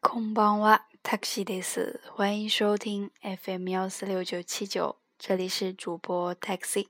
[0.00, 3.10] 空邦哇，taxi 的斯，欢迎收听
[3.42, 6.88] FM 幺四六九七九，这里是主播 taxi。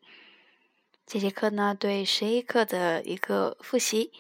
[1.05, 4.13] 这节课呢，对十一课的一个复习。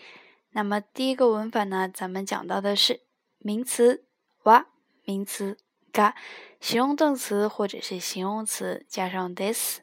[0.50, 3.02] 那么第一个文法呢，咱们讲到的是
[3.38, 4.04] 名词
[4.42, 4.66] 哇，
[5.04, 5.56] 名词
[5.92, 6.16] 嘎，
[6.60, 9.82] 形容动词或者是形容词加上 this。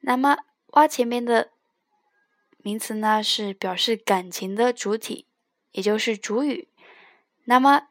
[0.00, 0.38] 那么
[0.68, 1.50] 哇前面的
[2.62, 5.26] 名词呢，是表示感情的主体，
[5.72, 6.70] 也就是主语。
[7.44, 7.88] 那么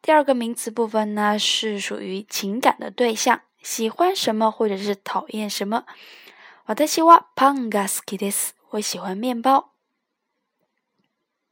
[0.00, 5.84] 第二个名词部分呢，是属于情感的对象，喜欢什么或者是讨厌什么。
[6.66, 9.72] 我特喜欢 p a n g a s i e s 我喜欢面包。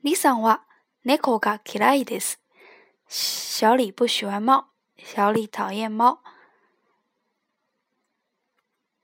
[0.03, 0.61] Lisa wa
[1.05, 2.35] neko a k i des，
[3.09, 6.23] 小李不喜欢猫，小李讨厌猫。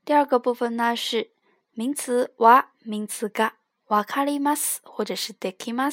[0.04, 1.32] 第二个部分呢是
[1.72, 3.56] 名词 w 名词嘎
[3.88, 5.90] ，a w a k a i s 或者是 d e k i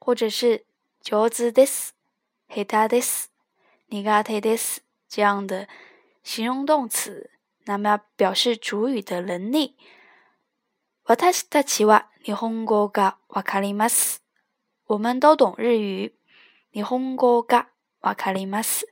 [0.00, 0.67] 或者是。
[1.08, 3.30] 叫做 “this”，“heita t h i s
[3.88, 5.66] n i g t h i s 这样的
[6.22, 7.30] 形容动词，
[7.64, 9.74] 那么表示主语的能力。
[11.06, 14.18] 私たちは日本語がわかります。
[14.88, 16.12] 我们都懂日语。
[16.72, 17.68] 日本語が
[18.02, 18.84] わかります。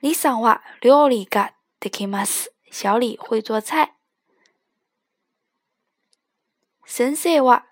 [0.00, 2.54] 李さんは料理ができます。
[2.70, 3.92] 小李会做菜。
[6.86, 7.66] 先生は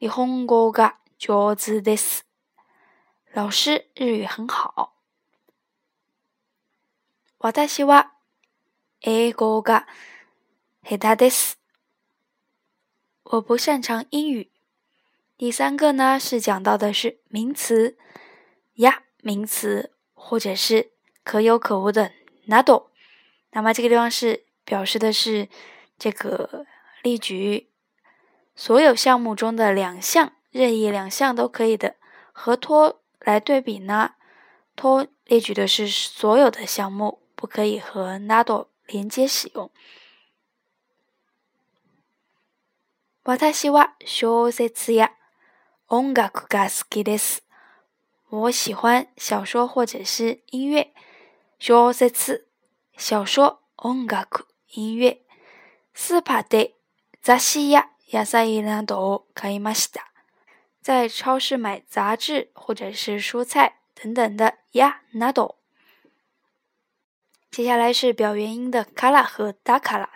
[0.00, 2.24] 日本語がジョーズです。
[3.34, 4.94] 老师日语很好。
[7.38, 8.12] 私は
[9.02, 9.86] 英語が
[10.82, 11.56] 下手です。
[13.24, 14.50] 我不擅长英语。
[15.36, 17.98] 第三个呢是讲到的是名词
[18.76, 22.12] 呀，名词或者是可有可无的
[22.48, 22.86] など。
[23.50, 25.50] 那么这个地方是表示的是
[25.98, 26.64] 这个
[27.02, 27.68] 例举
[28.56, 30.39] 所有项目中的两项。
[30.50, 31.94] 任意两项都可以的，
[32.32, 34.14] 和托来对比呢？
[34.74, 39.70] 托列举的是所有的项目，不可以和拉多连接使用。
[43.24, 45.10] 私は小説や
[45.88, 47.40] 音楽が好きです。
[48.28, 50.92] 我喜欢小说或者是音乐。
[51.60, 52.44] 小説、
[52.96, 55.22] 小说，音楽、音乐。
[55.94, 56.74] スーパーで
[57.22, 60.09] 雑誌や野菜などを買いました。
[60.80, 65.56] 在超市买杂志或者是蔬菜等等的呀，那都。
[67.50, 70.08] 接下来是表原因的卡拉和达卡拉。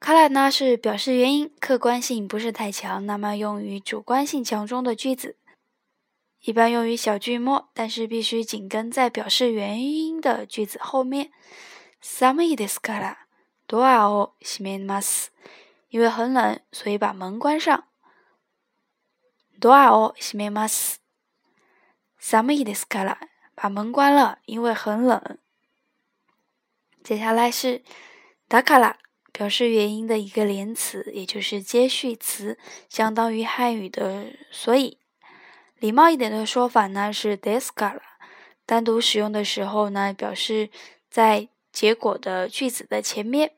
[0.00, 5.36] 卡拉呢是表示原因，客观性不是太强，那么用于主观性强中的句子，
[6.42, 11.30] 一般用于小句末，但是必须紧跟在表示原因的句子后面。
[12.02, 13.16] サムイですから、
[13.68, 15.28] ドアを閉めます。
[15.90, 17.89] 因为很冷，所以把门关上。
[19.60, 21.02] 多啊哦，閉めます。
[22.18, 23.18] 寒いですから、
[23.54, 25.36] 把门关了，因为很冷。
[27.04, 27.84] 接下来是
[28.48, 28.94] “だから”，
[29.32, 32.56] 表示原因的一个连词，也就是接续词，
[32.88, 34.96] 相当于汉语的“所以”。
[35.78, 38.00] 礼貌一点的说法呢是“ですから”，
[38.64, 40.70] 单独使用的时候呢，表示
[41.10, 43.52] 在结果的句子的前面。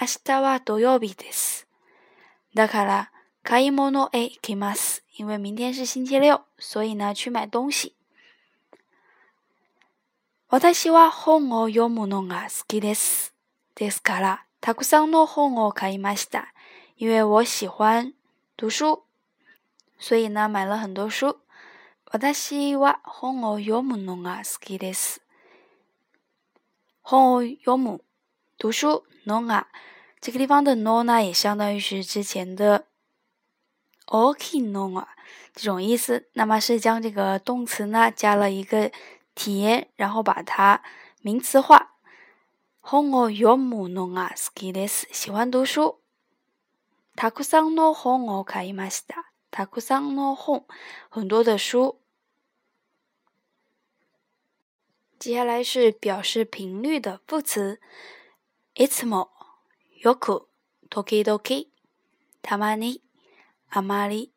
[0.00, 1.64] 明日は土曜日です。
[2.54, 3.11] だから
[3.44, 5.02] 買い物へ行きます。
[5.18, 7.96] 因为明天是星期六，所以呢去买东西。
[10.48, 13.32] 私は本を読むのが好きです。
[13.74, 16.52] ですから、たくさんの本を買いました。
[16.96, 18.14] 因为我喜欢
[18.56, 19.02] 读书，
[19.98, 21.38] 所以呢买了很多书。
[22.12, 25.20] 私は本を読むのが好きです。
[27.02, 28.02] 本を読む、
[28.56, 29.66] 读书、ノア。
[30.20, 32.84] 这个地方的ノア也相当于是之前的。
[34.12, 35.08] o キノア
[35.54, 38.90] 这种意思，那么是将这个动词呢加了一个
[39.48, 40.82] “验，然后把它
[41.22, 41.92] 名词化。
[42.82, 45.96] 本我読むノア好きです，喜欢读书。
[47.16, 50.64] たくさんノ本我買いました，たくさんノ本
[51.08, 51.98] 很多的书。
[55.18, 57.80] 接下来是表示频率的副词。
[58.74, 59.28] いつも
[60.02, 60.48] よく
[60.90, 61.14] とき
[62.42, 63.02] たまに
[63.72, 64.34] 阿玛里，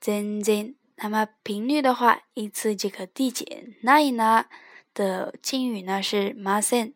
[0.00, 3.76] 真真，那么频率的话，一次即可递减。
[3.82, 4.44] 那一那
[4.92, 6.92] 的敬语呢是马森，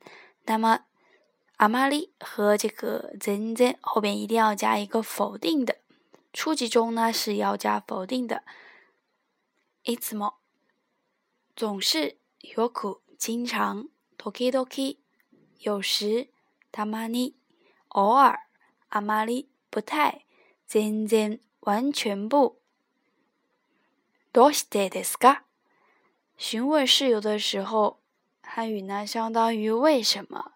[0.47, 0.87] 那么
[1.59, 5.77] 阿玛里和这个真真后边一定要加一个否定的。
[6.33, 8.43] 初级中呢是要加否定的。
[9.85, 10.35] いつも
[11.55, 12.17] 总是，
[12.57, 13.87] よく经常，
[14.19, 14.97] ときどき
[15.61, 16.31] 有时，
[16.73, 17.35] たまに
[17.91, 18.37] 偶尔，
[18.91, 20.23] あまり不太。
[20.67, 22.61] 全全完全不，
[24.33, 25.45] 多是得的自噶。
[26.37, 28.01] 询问室友的时候，
[28.41, 30.53] 汉语呢相当于为什么？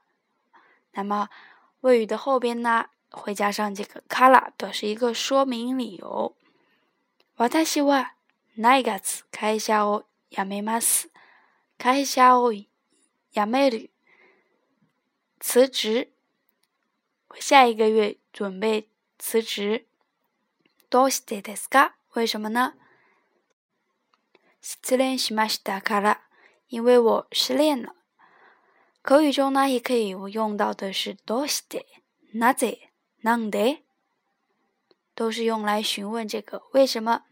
[0.93, 1.28] 那么
[1.82, 6.34] 谓语的后边呢会加上这个“から”，表示一个说明理由。
[7.38, 8.12] 私は
[8.56, 9.00] 来月
[9.31, 11.08] 会社を辞めます。
[11.78, 13.90] 会社を辞める，
[15.38, 16.11] 辞职。
[17.28, 19.88] 我下一个月准备辞职。
[20.90, 21.94] どうしてですか？
[22.14, 22.73] 为什么呢？
[24.62, 26.19] 失恋しましたから。
[26.70, 27.94] 因为我失恋了。
[29.02, 31.87] 口语中呢也可以用到的是どうして、
[32.35, 32.90] なぜ、
[33.23, 33.85] なんで，
[35.14, 37.23] 都是用来询问这个为什么。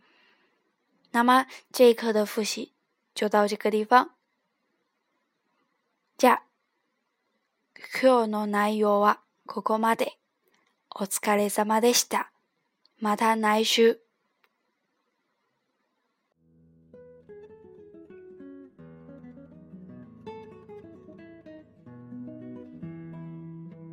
[1.12, 2.74] 那么这一课的复习
[3.14, 4.10] 就到这个地方。
[6.18, 6.42] じゃ、
[8.00, 10.18] 今日の内容はここまで。
[10.98, 12.32] お疲れ様でした。
[13.00, 14.05] また来週。